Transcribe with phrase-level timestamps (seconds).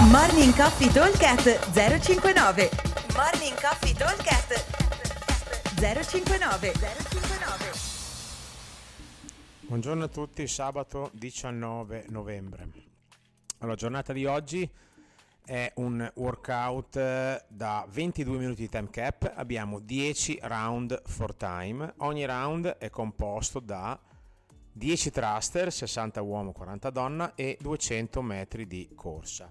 [0.00, 2.70] Morning Coffee Talkcast 059
[3.16, 4.64] Morning Coffee Talkcast
[5.74, 7.72] 059 059
[9.66, 12.68] Buongiorno a tutti, sabato 19 novembre.
[13.58, 14.70] Allora, giornata di oggi
[15.44, 21.94] è un workout eh, da 22 minuti di time cap, abbiamo 10 round for time,
[21.98, 23.98] ogni round è composto da
[24.72, 29.50] 10 thruster, 60 uomo, 40 donna e 200 metri di corsa.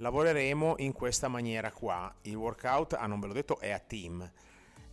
[0.00, 4.28] Lavoreremo in questa maniera qua, il workout, ah non ve l'ho detto, è a team.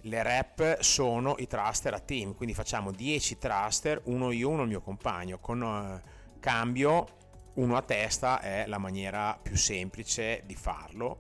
[0.02, 4.68] Le rep sono i thruster a team, quindi facciamo 10 thruster, uno io, uno il
[4.68, 7.08] mio compagno, con uh, cambio
[7.54, 11.18] uno a testa è la maniera più semplice di farlo,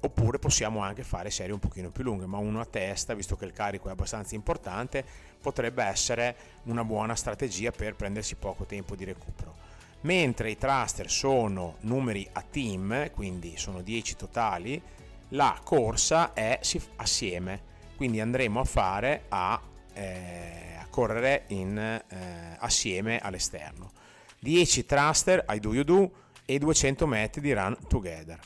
[0.00, 3.46] oppure possiamo anche fare serie un pochino più lunghe, ma uno a testa, visto che
[3.46, 5.02] il carico è abbastanza importante,
[5.40, 9.71] potrebbe essere una buona strategia per prendersi poco tempo di recupero.
[10.02, 14.80] Mentre i thruster sono numeri a team, quindi sono 10 totali,
[15.28, 16.58] la corsa è
[16.96, 17.70] assieme.
[17.96, 19.60] Quindi andremo a fare a,
[19.92, 23.92] eh, a correre in, eh, assieme all'esterno.
[24.40, 26.10] 10 thruster ai do you do
[26.44, 28.40] e 200 metri di run together.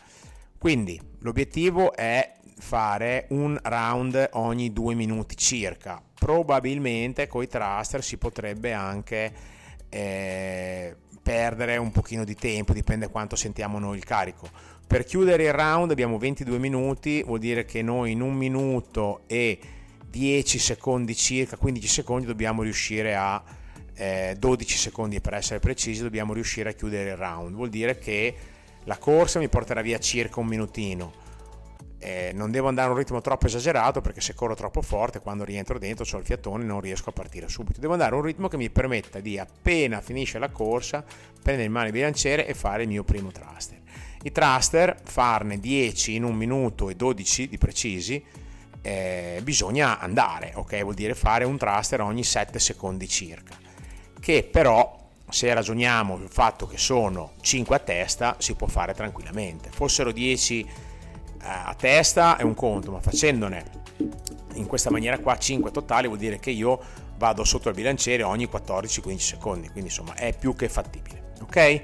[0.59, 6.03] Quindi l'obiettivo è fare un round ogni due minuti circa.
[6.15, 9.33] Probabilmente con i thruster si potrebbe anche
[9.89, 10.97] eh,
[11.27, 14.49] perdere un pochino di tempo dipende quanto sentiamo noi il carico
[14.87, 19.59] per chiudere il round abbiamo 22 minuti, vuol dire che noi in un minuto e
[20.09, 23.43] 10 secondi circa, 15 secondi dobbiamo riuscire a
[23.95, 27.57] eh, 12 secondi per essere precisi, dobbiamo riuscire a chiudere il round.
[27.57, 28.35] Vuol dire che
[28.85, 31.13] la corsa mi porterà via circa un minutino.
[31.99, 35.45] Eh, non devo andare a un ritmo troppo esagerato perché se corro troppo forte quando
[35.45, 38.49] rientro dentro ho il fiatone non riesco a partire subito devo andare a un ritmo
[38.49, 41.03] che mi permetta di appena finisce la corsa
[41.43, 43.81] prendere in mano il bilanciere e fare il mio primo thruster
[44.27, 48.23] i thruster, farne 10 in un minuto e 12 di precisi,
[48.83, 50.83] eh, bisogna andare, ok?
[50.83, 53.57] Vuol dire fare un thruster ogni 7 secondi circa.
[54.19, 59.71] Che però, se ragioniamo sul fatto che sono 5 a testa, si può fare tranquillamente.
[59.71, 60.67] Fossero 10 eh,
[61.47, 63.85] a testa è un conto, ma facendone
[64.55, 66.81] in questa maniera qua 5 totali vuol dire che io
[67.19, 71.83] vado sotto il bilanciere ogni 14-15 secondi, quindi insomma è più che fattibile, ok?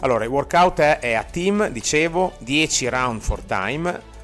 [0.00, 4.14] Allora, il workout è, è a team, dicevo, 10 round for time.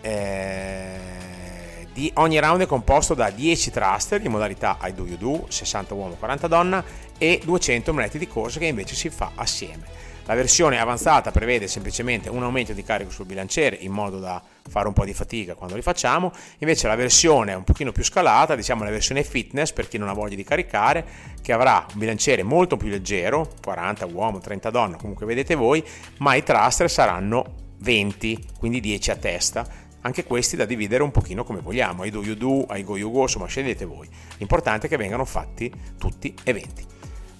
[0.00, 5.46] Eh, di, ogni round è composto da 10 thruster in modalità I do you do,
[5.48, 6.84] 60 uomo, 40 donna
[7.18, 10.10] e 200 minuti di corsa che invece si fa assieme.
[10.26, 14.86] La versione avanzata prevede semplicemente un aumento di carico sul bilanciere in modo da fare
[14.86, 18.84] un po' di fatica quando li facciamo, invece la versione un pochino più scalata, diciamo
[18.84, 21.04] la versione fitness per chi non ha voglia di caricare,
[21.42, 25.84] che avrà un bilanciere molto più leggero, 40 uomo, 30 donna, comunque vedete voi,
[26.18, 27.44] ma i thruster saranno
[27.78, 29.66] 20, quindi 10 a testa,
[30.02, 33.10] anche questi da dividere un pochino come vogliamo, ai do you do, ai go you
[33.10, 34.08] go, insomma scegliete voi.
[34.38, 36.86] L'importante è che vengano fatti tutti e 20.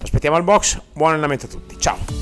[0.02, 2.21] Aspettiamo al box, buon allenamento a tutti, ciao!